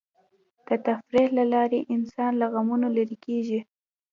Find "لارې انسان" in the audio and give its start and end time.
1.53-2.31